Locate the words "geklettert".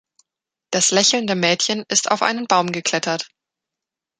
2.71-3.29